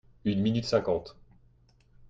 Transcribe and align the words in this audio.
Une 0.25 0.41
minute 0.41 0.65
cinquante. 0.65 1.15